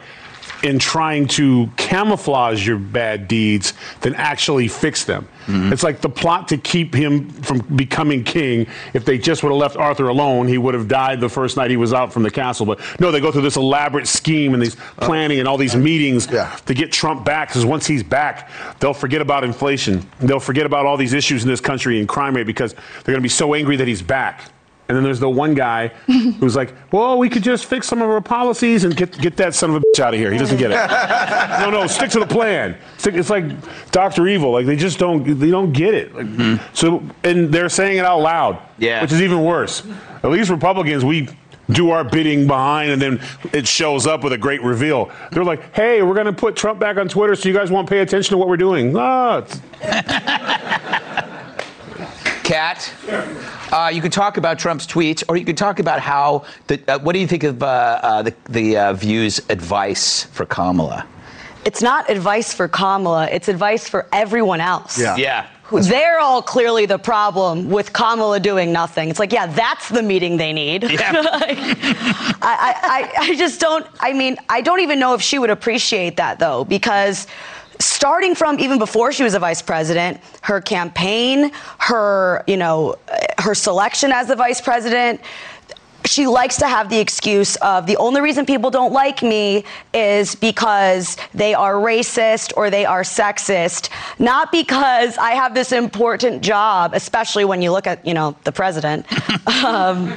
in 0.64 0.80
trying 0.80 1.28
to 1.28 1.70
camouflage 1.78 2.66
your 2.66 2.78
bad 2.78 3.28
deeds 3.28 3.74
than 4.02 4.16
actually 4.16 4.68
fix 4.68 5.06
them. 5.06 5.28
Mm-hmm. 5.46 5.72
It's 5.72 5.84
like 5.84 6.02
the 6.02 6.10
plot 6.10 6.48
to 6.50 6.58
keep 6.58 6.94
him 6.94 7.30
from 7.30 7.60
becoming 7.76 8.24
king. 8.24 8.68
If 8.94 9.06
they 9.06 9.18
just 9.18 9.44
would 9.44 9.50
have 9.50 9.58
left 9.58 9.78
Arthur 9.78 10.10
alone, 10.10 10.48
he 10.48 10.58
would 10.58 10.74
have 10.74 10.88
died 10.88 11.22
the 11.22 11.30
first 11.30 11.56
night 11.58 11.70
he 11.70 11.78
was 11.78 11.94
out 11.94 12.12
from 12.12 12.24
the 12.24 12.32
castle. 12.32 12.66
But 12.66 12.80
no, 13.00 13.12
they 13.12 13.22
go 13.22 13.32
through 13.32 13.44
this 13.44 13.56
elaborate 13.56 14.08
scheme 14.08 14.54
and 14.54 14.62
these 14.62 14.76
uh, 14.76 15.06
planning 15.06 15.40
and 15.40 15.48
all 15.48 15.58
these 15.58 15.76
meetings 15.76 16.28
to 16.66 16.74
get 16.74 16.92
Trump 16.92 17.24
back. 17.24 17.50
Because 17.50 17.66
once 17.66 17.86
he's 17.86 18.04
back, 18.04 18.50
they'll 18.80 18.94
forget 18.94 19.22
about 19.22 19.44
inflation. 19.44 20.06
They'll 20.20 20.40
forget 20.40 20.66
about 20.66 20.86
all 20.86 20.98
these 20.98 21.14
issues 21.14 21.44
in 21.44 21.50
this 21.50 21.62
country 21.62 22.00
and 22.00 22.10
crime 22.10 22.36
rate 22.36 22.48
because 22.48 22.74
they're 22.74 23.14
going 23.14 23.16
to 23.16 23.22
be 23.22 23.30
so 23.30 23.54
angry 23.54 23.78
that 23.78 23.88
he's 23.88 24.02
back. 24.02 24.52
And 24.89 24.96
then 24.96 25.03
there's 25.03 25.20
the 25.20 25.29
one 25.29 25.53
guy 25.53 25.89
who's 26.39 26.56
like, 26.56 26.74
"Well, 26.94 27.17
we 27.17 27.27
could 27.29 27.44
just 27.44 27.65
fix 27.65 27.88
some 27.88 28.01
of 28.01 28.10
our 28.10 28.22
policies 28.22 28.86
and 28.86 28.96
get 28.96 29.17
get 29.20 29.36
that 29.38 29.53
son 29.53 29.70
of 29.72 29.75
a 29.75 29.79
bitch 29.82 30.00
out 30.00 30.13
of 30.13 30.20
here." 30.20 30.32
He 30.32 30.38
doesn't 30.38 30.58
get 30.58 30.72
it. 30.72 30.75
no, 31.60 31.70
no, 31.70 31.88
stick 31.88 32.10
to 32.12 32.20
the 32.20 32.25
plan. 32.27 32.77
It's 33.03 33.29
like 33.29 33.44
Doctor 33.91 34.27
Evil. 34.27 34.51
Like 34.51 34.65
they 34.65 34.77
just 34.77 34.98
don't 34.98 35.38
they 35.39 35.50
don't 35.51 35.74
get 35.74 35.94
it. 35.94 36.15
Like, 36.15 36.60
So 36.74 37.03
and 37.24 37.51
they're 37.53 37.67
saying 37.70 37.98
it 37.98 38.06
out 38.06 38.22
loud. 38.22 38.60
Yeah. 38.77 39.01
which 39.01 39.12
is 39.12 39.22
even 39.22 39.44
worse. 39.44 39.84
At 40.24 40.29
least 40.29 40.50
Republicans, 40.50 41.03
we 41.03 41.27
do 41.70 41.89
our 41.89 42.06
bidding 42.06 42.48
behind, 42.48 42.91
and 42.91 43.01
then 43.01 43.20
it 43.51 43.67
shows 43.67 44.08
up 44.08 44.24
with 44.24 44.32
a 44.32 44.38
great 44.38 44.62
reveal. 44.63 45.12
They're 45.34 45.44
like, 45.44 45.75
"Hey, 45.75 46.01
we're 46.01 46.13
going 46.13 46.27
to 46.27 46.32
put 46.34 46.56
Trump 46.56 46.79
back 46.79 46.96
on 46.96 47.10
Twitter, 47.10 47.36
so 47.36 47.50
you 47.50 47.53
guys 47.56 47.70
won't 47.70 47.89
pay 47.89 48.00
attention 48.00 48.29
to 48.32 48.38
what 48.38 48.48
we're 48.48 48.56
doing." 48.56 48.96
Ah, 48.96 49.39
it's- 49.39 49.60
Kat, 52.48 52.94
uh, 53.74 53.92
you 53.94 54.01
can 54.01 54.10
talk 54.10 54.38
about 54.38 54.58
Trump's 54.58 54.88
tweets, 54.88 55.22
or 55.27 55.36
you 55.36 55.44
can 55.44 55.58
talk 55.58 55.80
about 55.80 56.00
how. 56.00 56.46
The, 56.68 56.80
uh, 56.88 57.00
what 57.00 57.12
do 57.12 57.20
you 57.20 57.27
think 57.27 57.44
of 57.44 57.62
uh, 57.62 57.66
uh, 57.66 58.22
the, 58.22 58.34
the 58.48 58.77
uh, 58.77 58.94
View's 58.94 59.39
advice 59.50 60.24
for 60.24 60.46
Kamala? 60.46 61.06
It's 61.66 61.82
not 61.82 62.10
advice 62.10 62.54
for 62.54 62.70
Kamala, 62.70 63.27
it's 63.30 63.50
advice 63.50 63.89
for 63.89 64.08
everyone 64.13 64.62
else. 64.62 64.98
Yeah. 64.98 65.18
yeah. 65.18 65.48
They're 65.70 66.22
all 66.22 66.42
clearly 66.42 66.86
the 66.86 66.98
problem 66.98 67.70
with 67.70 67.92
Kamala 67.92 68.39
doing 68.39 68.72
nothing. 68.72 69.10
It's 69.10 69.20
like, 69.20 69.34
yeah, 69.34 69.48
that's 69.48 69.89
the 69.89 70.01
meeting 70.01 70.38
they 70.38 70.54
need. 70.54 70.84
Yeah. 70.84 71.12
Like, 71.27 71.58
I, 71.60 72.38
I, 72.42 72.74
I, 72.84 73.32
I 73.32 73.36
just 73.36 73.60
don't, 73.60 73.86
I 74.00 74.13
mean, 74.13 74.38
I 74.48 74.62
don't 74.62 74.80
even 74.80 75.00
know 75.00 75.13
if 75.13 75.22
she 75.22 75.38
would 75.39 75.50
appreciate 75.50 76.16
that 76.16 76.39
though, 76.39 76.63
because 76.63 77.27
starting 77.80 78.36
from 78.36 78.60
even 78.60 78.80
before 78.80 79.12
she 79.12 79.24
was 79.24 79.34
a 79.34 79.40
vice 79.40 79.62
president, 79.62 80.20
her 80.42 80.62
campaign, 80.62 81.52
her, 81.80 82.44
you 82.48 82.58
know, 82.58 82.96
her 83.40 83.56
selection 83.56 84.12
as 84.12 84.28
the 84.28 84.36
vice 84.36 84.62
president, 84.62 85.22
she 86.08 86.26
likes 86.26 86.58
to 86.58 86.68
have 86.68 86.90
the 86.90 87.00
excuse 87.00 87.58
of 87.58 87.86
the 87.86 87.98
only 87.98 88.22
reason 88.22 88.46
people 88.46 88.72
don't 88.72 88.94
like 88.94 89.22
me 89.22 89.64
is 89.94 90.36
because 90.36 91.18
they 91.34 91.54
are 91.54 91.74
racist 91.74 92.54
or 92.56 92.70
they 92.70 92.86
are 92.86 93.02
sexist, 93.02 93.90
not 94.18 94.52
because 94.52 95.18
I 95.18 95.32
have 95.32 95.54
this 95.54 95.72
important 95.72 96.42
job, 96.42 96.94
especially 96.94 97.46
when 97.46 97.62
you 97.62 97.72
look 97.72 97.88
at, 97.88 98.06
you 98.06 98.14
know, 98.14 98.36
the 98.46 98.52
president. 98.52 99.06
um, 99.64 100.14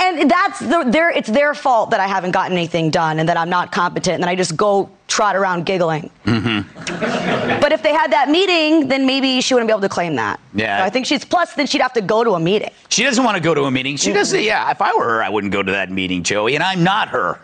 and 0.00 0.30
that's 0.30 0.58
the, 0.60 0.84
their, 0.86 1.10
it's 1.10 1.28
their 1.28 1.54
fault 1.54 1.90
that 1.90 2.00
I 2.00 2.06
haven't 2.06 2.30
gotten 2.32 2.56
anything 2.56 2.90
done 2.90 3.18
and 3.18 3.28
that 3.28 3.36
I'm 3.36 3.50
not 3.50 3.72
competent 3.72 4.14
and 4.14 4.22
that 4.22 4.28
I 4.30 4.34
just 4.34 4.56
go 4.56 4.90
trot 5.08 5.36
around 5.36 5.66
giggling. 5.66 6.10
Mm-hmm. 6.24 7.60
But 7.60 7.72
if 7.72 7.82
they 7.82 7.92
had 7.92 8.12
that 8.12 8.28
meeting, 8.28 8.88
then 8.88 9.06
maybe 9.06 9.40
she 9.40 9.54
wouldn't 9.54 9.68
be 9.68 9.72
able 9.72 9.82
to 9.82 9.88
claim 9.88 10.16
that. 10.16 10.40
Yeah. 10.54 10.78
So 10.78 10.84
I 10.84 10.90
think 10.90 11.06
she's 11.06 11.24
plus. 11.24 11.54
Then 11.54 11.66
she'd 11.66 11.82
have 11.82 11.92
to 11.94 12.00
go 12.00 12.24
to 12.24 12.32
a 12.32 12.40
meeting. 12.40 12.70
She 12.88 13.02
doesn't 13.02 13.22
want 13.22 13.36
to 13.36 13.42
go 13.42 13.54
to 13.54 13.64
a 13.64 13.70
meeting. 13.70 13.96
She 13.96 14.12
doesn't. 14.12 14.42
Yeah, 14.42 14.70
if 14.70 14.80
I 14.80 14.94
were 14.94 15.04
her, 15.04 15.22
I 15.22 15.28
wouldn't 15.28 15.52
go 15.52 15.62
to 15.62 15.72
that 15.72 15.90
meeting, 15.90 16.22
Joey. 16.22 16.54
And 16.54 16.64
I'm 16.64 16.82
not 16.84 17.08
her. 17.08 17.40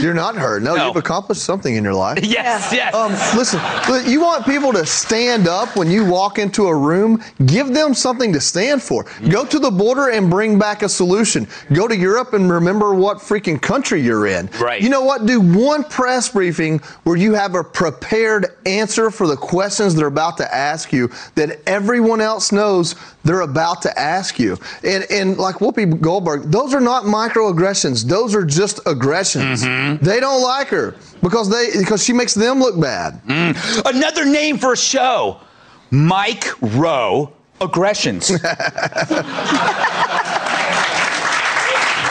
You're 0.00 0.14
not 0.14 0.36
her. 0.36 0.58
No, 0.60 0.74
No. 0.76 0.86
you've 0.88 0.96
accomplished 0.96 1.42
something 1.42 1.74
in 1.76 1.84
your 1.84 1.94
life. 1.94 2.18
Yes, 2.32 2.72
yes. 2.72 2.94
Um, 2.94 3.12
listen, 3.36 3.60
you 4.10 4.20
want 4.20 4.46
people 4.46 4.72
to 4.72 4.86
stand 4.86 5.46
up 5.48 5.76
when 5.76 5.90
you 5.90 6.04
walk 6.04 6.38
into 6.38 6.66
a 6.66 6.74
room. 6.74 7.22
Give 7.46 7.68
them 7.68 7.92
something 7.94 8.32
to 8.32 8.40
stand 8.40 8.82
for. 8.82 9.04
Go 9.28 9.44
to 9.44 9.58
the 9.58 9.70
border 9.70 10.08
and 10.10 10.30
bring 10.30 10.58
back 10.58 10.82
a 10.82 10.88
solution. 10.88 11.46
Go 11.72 11.86
to 11.88 11.96
Europe 11.96 12.32
and 12.32 12.50
remember 12.50 12.94
what 12.94 13.18
freaking 13.18 13.60
country 13.60 14.00
you're 14.00 14.26
in. 14.26 14.48
Right. 14.60 14.80
You 14.80 14.88
know 14.88 15.02
what? 15.02 15.26
Do 15.26 15.40
one 15.40 15.84
press 15.84 16.30
briefing 16.30 16.78
where 17.04 17.16
you 17.16 17.34
have 17.34 17.54
a 17.54 17.62
prepared 17.62 18.46
answer 18.66 19.10
for 19.10 19.26
the 19.26 19.36
questions 19.36 19.94
they're 19.94 20.06
about 20.06 20.36
to 20.38 20.54
ask 20.54 20.92
you 20.92 21.10
that 21.34 21.60
everyone 21.66 22.20
else 22.20 22.50
knows 22.52 22.94
they're 23.24 23.40
about 23.40 23.82
to 23.82 23.98
ask 23.98 24.38
you. 24.38 24.58
And, 24.84 25.06
and 25.10 25.38
like 25.38 25.56
Whoopi 25.56 26.00
Goldberg, 26.00 26.50
those 26.50 26.74
are 26.74 26.80
not 26.80 27.04
microaggressions. 27.04 28.04
Those 28.04 28.34
are 28.34 28.44
just 28.44 28.80
aggressions. 28.86 29.62
Mm-hmm. 29.64 30.04
They 30.04 30.20
don't 30.20 30.42
like 30.42 30.68
her 30.68 30.96
because 31.22 31.48
they 31.48 31.78
because 31.78 32.02
she 32.04 32.12
makes 32.12 32.34
them 32.34 32.58
look 32.58 32.80
bad. 32.80 33.20
Another 33.84 34.24
name 34.24 34.58
for 34.58 34.72
a 34.72 34.76
show 34.76 35.40
Mike 35.90 36.46
Rowe 36.60 37.32
Aggressions. 37.60 38.30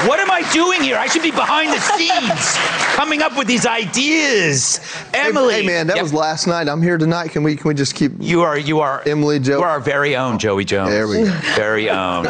What 0.08 0.20
am 0.20 0.32
I 0.32 0.42
doing 0.52 0.82
here? 0.82 0.98
I 0.98 1.06
should 1.08 1.22
be 1.22 1.30
behind 1.32 1.72
the 1.72 1.80
scenes 1.80 2.56
coming 2.96 3.22
up 3.22 3.38
with 3.38 3.48
these 3.48 3.66
ideas. 3.68 4.80
Emily. 5.14 5.56
Hey, 5.56 5.66
man, 5.66 5.88
that 5.88 5.98
Yep. 5.98 6.04
was 6.04 6.14
last 6.14 6.48
night. 6.48 6.68
I'm 6.68 6.82
here 6.82 6.98
tonight. 6.98 7.30
Can 7.32 7.44
we 7.44 7.56
can 7.56 7.68
we 7.68 7.74
just 7.76 7.94
keep 7.94 8.14
You 8.20 8.42
are 8.42 8.58
you 8.58 8.80
are 8.80 9.04
Emily 9.06 9.40
Joe? 9.40 9.58
You 9.60 9.64
are 9.64 9.70
our 9.70 9.80
very 9.80 10.16
own 10.16 10.40
Joey 10.40 10.66
Jones. 10.66 10.90
There 10.90 11.08
we 11.08 11.24
go. 11.26 11.32
Very 11.56 11.90
own. 11.90 12.28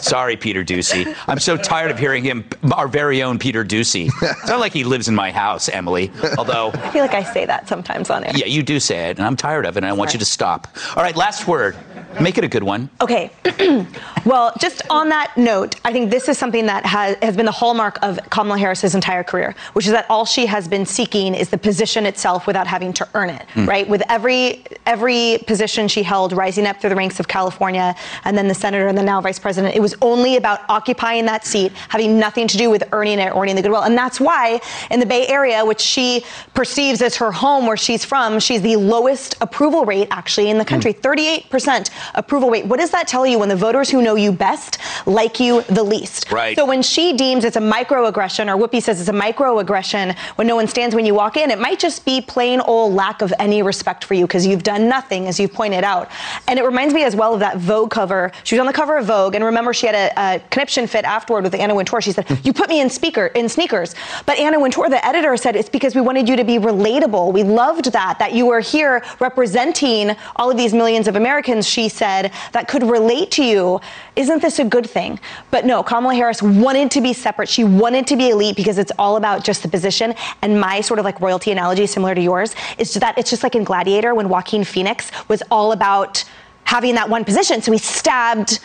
Sorry, 0.00 0.36
Peter 0.36 0.64
Doocy. 0.64 1.14
I'm 1.28 1.38
so 1.38 1.56
tired 1.56 1.90
of 1.92 1.98
hearing 1.98 2.24
him. 2.24 2.44
Our 2.72 2.88
very 2.88 3.22
own 3.22 3.38
Peter 3.38 3.64
Doocy. 3.64 4.10
It's 4.20 4.48
not 4.48 4.58
like 4.58 4.72
he 4.72 4.82
lives 4.84 5.06
in 5.08 5.14
my 5.14 5.30
house, 5.30 5.68
Emily. 5.68 6.10
Although, 6.38 6.70
I 6.74 6.90
feel 6.90 7.02
like 7.02 7.14
I 7.14 7.22
say 7.22 7.44
that 7.46 7.68
sometimes 7.68 8.10
on 8.10 8.24
air. 8.24 8.32
yeah, 8.34 8.46
you 8.46 8.62
do 8.64 8.80
say 8.80 9.10
it, 9.10 9.18
and 9.18 9.26
I'm 9.26 9.36
tired 9.36 9.64
of 9.66 9.76
it, 9.76 9.84
and 9.84 9.86
I 9.86 9.92
want 9.92 10.12
you 10.12 10.18
to 10.18 10.24
stop. 10.24 10.66
All 10.96 11.02
right, 11.02 11.14
last 11.14 11.46
word. 11.46 11.76
Make 12.20 12.38
it 12.38 12.44
a 12.44 12.48
good 12.48 12.62
one. 12.62 12.90
Okay. 13.00 13.30
well, 14.24 14.52
just 14.58 14.82
on 14.90 15.08
that 15.08 15.36
note, 15.36 15.76
I 15.84 15.92
think 15.92 16.10
this 16.10 16.28
is 16.28 16.38
something 16.38 16.66
that 16.66 16.84
has, 16.84 17.16
has 17.22 17.36
been 17.36 17.46
the 17.46 17.52
hallmark 17.52 17.98
of 18.02 18.18
Kamala 18.30 18.58
Harris's 18.58 18.94
entire 18.94 19.24
career, 19.24 19.54
which 19.72 19.86
is 19.86 19.92
that 19.92 20.06
all 20.08 20.24
she 20.24 20.46
has 20.46 20.68
been 20.68 20.86
seeking 20.86 21.34
is 21.34 21.50
the 21.50 21.58
position 21.58 22.06
itself 22.06 22.46
without 22.46 22.66
having 22.66 22.92
to 22.94 23.08
earn 23.14 23.30
it, 23.30 23.46
hmm. 23.50 23.66
right? 23.66 23.88
With 23.88 24.02
every 24.08 24.64
every 24.86 25.38
position 25.46 25.88
she 25.88 26.02
held, 26.02 26.32
rising 26.32 26.66
up 26.66 26.80
through 26.80 26.90
the 26.90 26.96
ranks 26.96 27.20
of 27.20 27.28
California, 27.28 27.94
and 28.24 28.36
then 28.36 28.48
the 28.48 28.54
senator, 28.54 28.88
and 28.88 28.98
then 28.98 29.06
now 29.06 29.20
vice 29.20 29.38
president, 29.38 29.74
it 29.74 29.80
was 29.80 29.94
only 30.02 30.36
about 30.36 30.60
occupying 30.68 31.24
that 31.26 31.46
seat, 31.46 31.72
having 31.88 32.18
nothing 32.18 32.48
to 32.48 32.56
do 32.56 32.70
with 32.70 32.82
earning 32.92 33.18
it, 33.18 33.32
or 33.32 33.42
earning 33.42 33.56
the 33.56 33.62
goodwill. 33.62 33.82
And 33.82 33.96
that's 33.96 34.20
why 34.20 34.60
in 34.90 35.00
the 35.00 35.06
Bay 35.06 35.26
Area, 35.28 35.64
which 35.64 35.80
she 35.80 36.24
perceives 36.54 37.00
as 37.02 37.16
her 37.16 37.32
home, 37.32 37.66
where 37.66 37.76
she's 37.76 38.04
from, 38.04 38.38
she's 38.40 38.62
the 38.62 38.76
lowest 38.76 39.36
approval 39.40 39.84
rate 39.84 40.08
actually 40.10 40.50
in 40.50 40.58
the 40.58 40.64
country, 40.64 40.92
hmm. 40.92 41.00
38% 41.00 41.90
approval 42.14 42.50
rate. 42.50 42.66
What 42.66 42.80
does 42.80 42.90
that 42.90 43.08
tell 43.08 43.26
you 43.26 43.38
when 43.38 43.48
the 43.48 43.56
voters 43.56 43.90
who 43.90 44.02
know 44.02 44.14
you 44.14 44.32
best 44.32 44.78
like 45.06 45.40
you 45.40 45.62
the 45.62 45.82
least? 45.82 46.30
Right. 46.30 46.56
So 46.56 46.64
when 46.66 46.82
she 46.82 47.16
deems 47.16 47.44
it's 47.44 47.56
a 47.56 47.60
microaggression, 47.60 48.52
or 48.52 48.56
Whoopi 48.60 48.82
says 48.82 49.00
it's 49.00 49.08
a 49.08 49.12
microaggression 49.12 50.16
when 50.36 50.46
no 50.46 50.56
one 50.56 50.66
stands 50.66 50.94
when 50.94 51.06
you 51.06 51.14
walk 51.14 51.36
in, 51.36 51.50
it 51.50 51.58
might 51.58 51.78
just 51.78 52.04
be 52.04 52.20
plain 52.20 52.60
old 52.60 52.94
lack 52.94 53.22
of 53.22 53.32
any 53.38 53.62
respect 53.62 54.04
for 54.04 54.14
you 54.14 54.26
because 54.26 54.46
you've 54.46 54.62
done 54.62 54.88
nothing, 54.88 55.26
as 55.26 55.38
you've 55.38 55.52
pointed 55.52 55.84
out. 55.84 56.10
And 56.48 56.58
it 56.58 56.64
reminds 56.64 56.94
me 56.94 57.04
as 57.04 57.16
well 57.16 57.34
of 57.34 57.40
that 57.40 57.58
Vogue 57.58 57.90
cover. 57.90 58.32
She 58.44 58.54
was 58.54 58.60
on 58.60 58.66
the 58.66 58.72
cover 58.72 58.96
of 58.96 59.06
Vogue, 59.06 59.34
and 59.34 59.44
remember 59.44 59.72
she 59.72 59.86
had 59.86 59.94
a, 59.94 60.36
a 60.36 60.40
conniption 60.50 60.86
fit 60.86 61.04
afterward 61.04 61.44
with 61.44 61.54
Anna 61.54 61.74
Wintour. 61.74 62.00
She 62.00 62.12
said, 62.12 62.28
hmm. 62.28 62.34
"You 62.42 62.52
put 62.52 62.68
me 62.68 62.80
in 62.80 62.90
speaker 62.90 63.26
in 63.26 63.48
sneakers," 63.48 63.94
but 64.26 64.38
Anna 64.38 64.58
Wintour, 64.60 64.88
the 64.88 65.04
editor, 65.04 65.36
said 65.36 65.56
it's 65.56 65.68
because 65.68 65.94
we 65.94 66.00
wanted 66.00 66.28
you 66.28 66.36
to 66.36 66.44
be 66.44 66.58
relatable. 66.58 67.32
We 67.32 67.42
loved 67.42 67.92
that 67.92 68.18
that 68.18 68.32
you 68.32 68.46
were 68.46 68.60
here 68.60 69.02
representing 69.20 70.16
all 70.36 70.50
of 70.50 70.56
these 70.56 70.74
millions 70.74 71.08
of 71.08 71.16
Americans. 71.16 71.68
She 71.68 71.88
said 71.88 72.32
that 72.52 72.68
could 72.68 72.82
relate 72.82 73.30
to 73.32 73.44
you. 73.44 73.80
Isn't 74.16 74.42
this 74.42 74.58
a 74.58 74.64
good 74.64 74.88
thing? 74.92 75.18
But 75.50 75.64
no, 75.64 75.82
Kamala 75.82 76.14
Harris 76.14 76.42
wanted 76.42 76.90
to 76.92 77.00
be 77.00 77.12
separate. 77.12 77.48
She 77.48 77.64
wanted 77.64 78.06
to 78.08 78.16
be 78.16 78.30
elite 78.30 78.56
because 78.56 78.78
it's 78.78 78.92
all 78.98 79.16
about 79.16 79.44
just 79.44 79.62
the 79.62 79.68
position. 79.68 80.14
And 80.42 80.60
my 80.60 80.80
sort 80.80 80.98
of 80.98 81.04
like 81.04 81.20
royalty 81.20 81.50
analogy, 81.50 81.86
similar 81.86 82.14
to 82.14 82.20
yours, 82.20 82.54
is 82.78 82.94
that 82.94 83.16
it's 83.18 83.30
just 83.30 83.42
like 83.42 83.54
in 83.54 83.64
Gladiator 83.64 84.14
when 84.14 84.28
Joaquin 84.28 84.64
Phoenix 84.64 85.10
was 85.28 85.42
all 85.50 85.72
about 85.72 86.24
having 86.64 86.94
that 86.94 87.08
one 87.08 87.24
position. 87.24 87.60
So 87.62 87.72
he 87.72 87.78
stabbed 87.78 88.60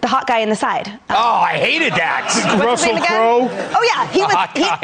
the 0.00 0.06
hot 0.06 0.26
guy 0.28 0.38
in 0.40 0.48
the 0.48 0.54
side. 0.56 0.86
Oh, 1.10 1.14
I 1.16 1.54
hated 1.58 1.92
that. 1.94 2.60
Russell? 2.64 2.96
Crowe. 2.98 3.48
Oh 3.50 3.82
yeah, 3.94 4.06
he 4.12 4.20
was 4.20 4.30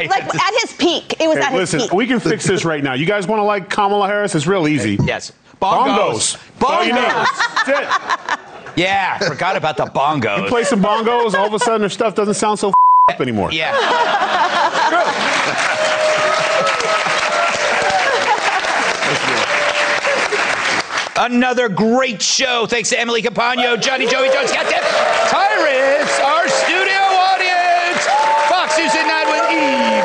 he, 0.01 0.07
like 0.09 0.23
at 0.35 0.53
his 0.61 0.73
peak. 0.73 1.21
It 1.21 1.27
was 1.27 1.37
Hey, 1.37 1.43
at 1.43 1.53
his 1.53 1.71
peak. 1.71 1.79
listen, 1.81 1.95
we 1.97 2.05
can 2.07 2.19
fix 2.19 2.45
this 2.45 2.65
right 2.65 2.83
now. 2.83 2.93
You 2.93 3.05
guys 3.05 3.25
want 3.27 3.39
to 3.39 3.43
like 3.43 3.69
Kamala 3.69 4.07
Harris? 4.07 4.35
It's 4.35 4.45
real 4.47 4.67
easy. 4.67 4.97
Yes. 5.05 5.31
Bongos. 5.61 6.35
Bongos. 6.59 6.59
That's 6.59 6.71
all 6.71 6.83
you 6.83 6.93
need. 6.93 7.01
Bongos. 7.01 8.54
Yeah, 8.75 9.17
forgot 9.19 9.55
about 9.55 9.77
the 9.77 9.85
bongos. 9.85 10.43
You 10.43 10.47
play 10.49 10.63
some 10.63 10.81
bongos, 10.81 11.33
all 11.33 11.47
of 11.47 11.53
a 11.53 11.59
sudden 11.59 11.81
their 11.81 11.89
stuff 11.89 12.15
doesn't 12.15 12.33
sound 12.33 12.59
so 12.59 12.73
up 13.09 13.21
anymore. 13.21 13.51
Yeah. 13.51 13.73
Another 21.17 21.69
great 21.69 22.21
show. 22.21 22.65
Thanks 22.67 22.89
to 22.89 22.99
Emily 22.99 23.21
Compagno, 23.21 23.81
Johnny 23.81 24.05
Joey 24.05 24.29
Jones, 24.29 24.51
Kat 24.51 24.67
Timpf 24.67 24.83
Tyrus, 25.31 26.19
our 26.19 26.47
studio 26.49 26.99
audience. 26.99 28.03
Fox 28.51 28.77
News 28.77 28.91
at 28.93 29.07
Night 29.07 29.25
with 29.31 29.47
Evil 29.49 30.04